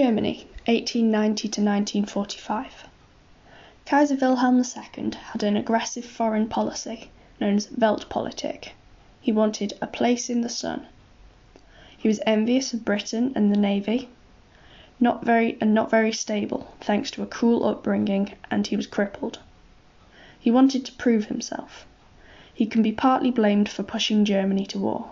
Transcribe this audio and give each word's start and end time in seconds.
Germany, 0.00 0.46
1890 0.66 1.48
to 1.48 1.60
1945. 1.60 2.86
Kaiser 3.84 4.14
Wilhelm 4.14 4.58
II 4.58 5.10
had 5.32 5.42
an 5.42 5.56
aggressive 5.56 6.04
foreign 6.04 6.48
policy 6.48 7.10
known 7.40 7.56
as 7.56 7.66
Weltpolitik. 7.66 8.74
He 9.20 9.32
wanted 9.32 9.76
a 9.82 9.88
place 9.88 10.30
in 10.30 10.42
the 10.42 10.48
sun. 10.48 10.86
He 11.96 12.06
was 12.06 12.20
envious 12.24 12.72
of 12.72 12.84
Britain 12.84 13.32
and 13.34 13.50
the 13.50 13.58
navy, 13.58 14.08
not 15.00 15.24
very 15.24 15.58
and 15.60 15.74
not 15.74 15.90
very 15.90 16.12
stable, 16.12 16.72
thanks 16.80 17.10
to 17.10 17.24
a 17.24 17.26
cruel 17.26 17.64
upbringing, 17.64 18.34
and 18.52 18.68
he 18.68 18.76
was 18.76 18.86
crippled. 18.86 19.40
He 20.38 20.52
wanted 20.52 20.84
to 20.84 20.92
prove 20.92 21.24
himself. 21.24 21.88
He 22.54 22.66
can 22.66 22.82
be 22.82 22.92
partly 22.92 23.32
blamed 23.32 23.68
for 23.68 23.82
pushing 23.82 24.24
Germany 24.24 24.64
to 24.66 24.78
war. 24.78 25.10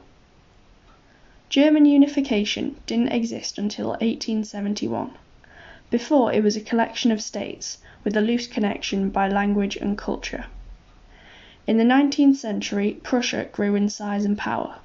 German 1.48 1.86
unification 1.86 2.74
didn't 2.86 3.12
exist 3.12 3.56
until 3.56 3.90
1871. 3.90 5.12
Before, 5.90 6.32
it 6.32 6.42
was 6.42 6.56
a 6.56 6.60
collection 6.60 7.12
of 7.12 7.22
states 7.22 7.78
with 8.02 8.16
a 8.16 8.20
loose 8.20 8.48
connection 8.48 9.10
by 9.10 9.28
language 9.28 9.76
and 9.76 9.96
culture. 9.96 10.46
In 11.68 11.76
the 11.76 11.84
19th 11.84 12.36
century, 12.36 12.98
Prussia 13.02 13.44
grew 13.52 13.76
in 13.76 13.88
size 13.88 14.24
and 14.24 14.36
power, 14.36 14.78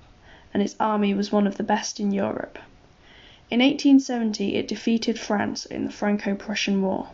and 0.54 0.62
its 0.62 0.76
army 0.80 1.16
was 1.16 1.32
one 1.32 1.48
of 1.48 1.58
the 1.58 1.64
best 1.64 2.00
in 2.00 2.12
Europe. 2.12 2.60
In 3.50 3.60
1870, 3.60 4.56
it 4.56 4.68
defeated 4.68 5.20
France 5.20 5.66
in 5.66 5.86
the 5.86 5.92
Franco 5.92 6.36
Prussian 6.36 6.84
War. 6.84 7.10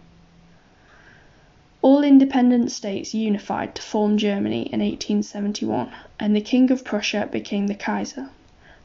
All 1.82 2.04
independent 2.04 2.72
states 2.72 3.14
unified 3.14 3.76
to 3.76 3.82
form 3.82 4.18
Germany 4.18 4.64
in 4.74 4.82
1871, 4.82 5.90
and 6.20 6.36
the 6.36 6.42
King 6.42 6.70
of 6.70 6.84
Prussia 6.84 7.30
became 7.32 7.68
the 7.68 7.76
Kaiser. 7.76 8.30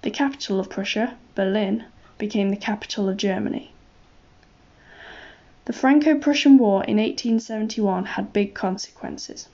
The 0.03 0.11
capital 0.11 0.59
of 0.59 0.69
Prussia, 0.69 1.17
Berlin, 1.37 1.85
became 2.19 2.51
the 2.51 2.57
capital 2.57 3.09
of 3.09 3.17
Germany. 3.17 3.71
The 5.65 5.73
Franco 5.73 6.19
Prussian 6.19 6.59
War 6.59 6.83
in 6.83 6.97
1871 6.97 8.07
had 8.07 8.33
big 8.33 8.53
consequences. 8.53 9.49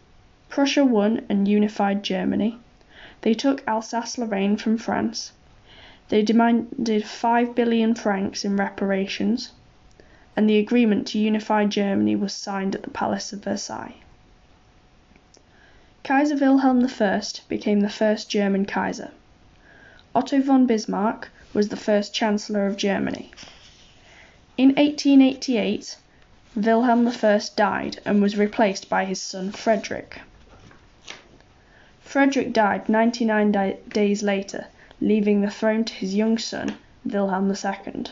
Prussia 0.48 0.86
won 0.86 1.26
and 1.28 1.46
unified 1.46 2.02
Germany. 2.02 2.58
They 3.20 3.34
took 3.34 3.62
Alsace 3.68 4.16
Lorraine 4.16 4.56
from 4.56 4.78
France. 4.78 5.32
They 6.08 6.22
demanded 6.22 7.04
5 7.04 7.54
billion 7.54 7.94
francs 7.94 8.42
in 8.42 8.56
reparations, 8.56 9.52
and 10.34 10.48
the 10.48 10.58
agreement 10.58 11.06
to 11.08 11.18
unify 11.18 11.66
Germany 11.66 12.16
was 12.16 12.32
signed 12.32 12.74
at 12.74 12.84
the 12.84 12.90
Palace 12.90 13.34
of 13.34 13.44
Versailles. 13.44 13.96
Kaiser 16.04 16.36
Wilhelm 16.36 16.88
I 17.00 17.22
became 17.48 17.80
the 17.80 17.90
first 17.90 18.30
German 18.30 18.64
Kaiser. 18.64 19.10
Otto 20.14 20.40
von 20.40 20.66
Bismarck 20.66 21.28
was 21.52 21.68
the 21.68 21.76
first 21.76 22.14
Chancellor 22.14 22.66
of 22.66 22.78
Germany. 22.78 23.30
In 24.56 24.68
1888, 24.70 25.98
Wilhelm 26.56 27.06
I 27.06 27.40
died 27.56 28.00
and 28.06 28.22
was 28.22 28.38
replaced 28.38 28.88
by 28.88 29.04
his 29.04 29.20
son 29.20 29.52
Frederick. 29.52 30.22
Frederick 32.00 32.54
died 32.54 32.88
99 32.88 33.76
days 33.90 34.22
later, 34.22 34.68
leaving 34.98 35.42
the 35.42 35.50
throne 35.50 35.84
to 35.84 35.92
his 35.92 36.14
young 36.14 36.38
son, 36.38 36.78
Wilhelm 37.04 37.50
II. 37.54 38.04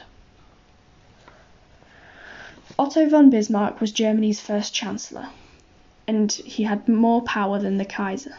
Otto 2.79 3.09
von 3.09 3.31
Bismarck 3.31 3.81
was 3.81 3.91
Germany's 3.91 4.39
first 4.39 4.75
chancellor, 4.75 5.31
and 6.07 6.31
he 6.31 6.65
had 6.65 6.91
more 6.91 7.23
power 7.23 7.59
than 7.59 7.79
the 7.79 7.87
Kaiser. 7.87 8.37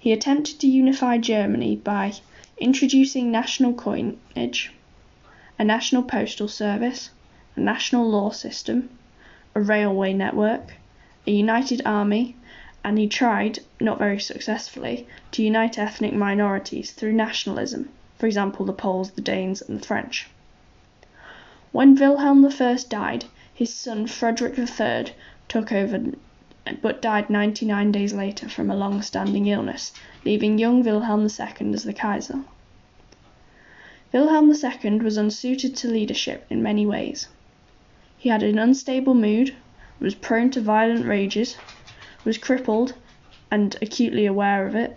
He 0.00 0.10
attempted 0.12 0.58
to 0.58 0.66
unify 0.66 1.18
Germany 1.18 1.76
by 1.76 2.14
introducing 2.58 3.30
national 3.30 3.72
coinage, 3.74 4.72
a 5.58 5.64
national 5.64 6.02
postal 6.02 6.48
service, 6.48 7.10
a 7.56 7.60
national 7.60 8.08
law 8.08 8.30
system, 8.30 8.90
a 9.54 9.60
railway 9.60 10.12
network, 10.12 10.74
a 11.26 11.30
united 11.30 11.82
army, 11.84 12.36
and 12.84 12.98
he 12.98 13.06
tried, 13.06 13.60
not 13.80 13.98
very 13.98 14.18
successfully, 14.18 15.06
to 15.30 15.42
unite 15.42 15.78
ethnic 15.78 16.12
minorities 16.12 16.90
through 16.90 17.12
nationalism, 17.12 17.88
for 18.18 18.26
example 18.26 18.66
the 18.66 18.72
Poles, 18.72 19.12
the 19.12 19.20
Danes, 19.20 19.62
and 19.62 19.80
the 19.80 19.86
French. 19.86 20.28
When 21.70 21.94
Wilhelm 21.94 22.44
I 22.44 22.78
died, 22.88 23.26
his 23.54 23.72
son 23.74 24.06
Frederick 24.06 24.58
III 24.58 25.14
took 25.48 25.72
over 25.72 26.12
but 26.80 27.02
died 27.02 27.28
99 27.28 27.90
days 27.90 28.12
later 28.12 28.48
from 28.48 28.70
a 28.70 28.76
long 28.76 29.02
standing 29.02 29.46
illness, 29.46 29.92
leaving 30.24 30.58
young 30.58 30.82
Wilhelm 30.82 31.22
II 31.22 31.74
as 31.74 31.82
the 31.82 31.92
Kaiser. 31.92 32.44
Wilhelm 34.12 34.52
II 34.52 35.00
was 35.00 35.16
unsuited 35.16 35.74
to 35.76 35.88
leadership 35.88 36.46
in 36.50 36.62
many 36.62 36.86
ways. 36.86 37.28
He 38.16 38.28
had 38.28 38.42
an 38.42 38.58
unstable 38.58 39.14
mood, 39.14 39.54
was 39.98 40.14
prone 40.14 40.50
to 40.50 40.60
violent 40.60 41.06
rages, 41.06 41.56
was 42.24 42.38
crippled 42.38 42.94
and 43.50 43.76
acutely 43.82 44.26
aware 44.26 44.66
of 44.66 44.74
it, 44.74 44.96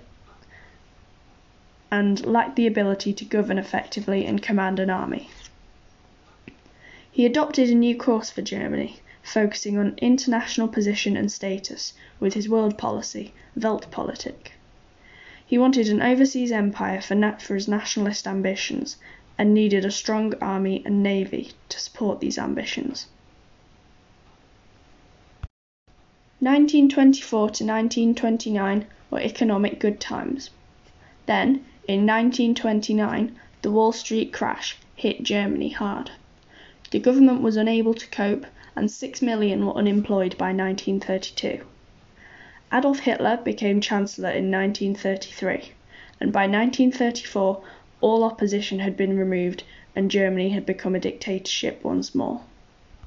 and 1.91 2.25
lacked 2.25 2.55
the 2.55 2.67
ability 2.67 3.13
to 3.13 3.25
govern 3.25 3.57
effectively 3.57 4.25
and 4.25 4.41
command 4.41 4.79
an 4.79 4.89
army. 4.89 5.29
He 7.11 7.25
adopted 7.25 7.69
a 7.69 7.75
new 7.75 7.95
course 7.95 8.29
for 8.29 8.41
Germany, 8.41 8.99
focusing 9.25 9.75
on 9.75 9.97
international 9.97 10.67
position 10.67 11.17
and 11.17 11.31
status 11.31 11.93
with 12.19 12.35
his 12.35 12.47
world 12.47 12.77
policy, 12.77 13.33
Weltpolitik. 13.57 14.51
He 15.47 15.57
wanted 15.57 15.89
an 15.89 16.01
overseas 16.01 16.51
empire 16.51 17.01
for, 17.01 17.15
for 17.39 17.55
his 17.55 17.67
nationalist 17.67 18.27
ambitions 18.27 18.97
and 19.35 19.51
needed 19.51 19.83
a 19.83 19.89
strong 19.91 20.35
army 20.35 20.83
and 20.85 21.01
navy 21.01 21.53
to 21.69 21.79
support 21.79 22.19
these 22.19 22.37
ambitions. 22.37 23.07
1924 26.39 27.39
to 27.39 27.63
1929 27.63 28.85
were 29.09 29.19
economic 29.19 29.79
good 29.79 29.99
times. 29.99 30.51
Then, 31.25 31.65
in 31.87 32.05
1929, 32.05 33.39
the 33.63 33.71
Wall 33.71 33.91
Street 33.91 34.31
crash 34.31 34.77
hit 34.95 35.23
Germany 35.23 35.69
hard. 35.69 36.11
The 36.91 36.99
government 36.99 37.41
was 37.41 37.57
unable 37.57 37.95
to 37.95 38.07
cope, 38.07 38.45
and 38.75 38.91
six 38.91 39.21
million 39.21 39.65
were 39.65 39.75
unemployed 39.75 40.37
by 40.37 40.47
1932. 40.47 41.63
Adolf 42.73 42.99
Hitler 42.99 43.37
became 43.37 43.79
Chancellor 43.79 44.31
in 44.31 44.51
1933, 44.51 45.71
and 46.19 46.33
by 46.33 46.41
1934 46.41 47.63
all 48.01 48.23
opposition 48.23 48.79
had 48.79 48.97
been 48.97 49.17
removed 49.17 49.63
and 49.95 50.11
Germany 50.11 50.49
had 50.49 50.65
become 50.65 50.93
a 50.93 50.99
dictatorship 50.99 51.83
once 51.83 52.13
more. 52.13 52.41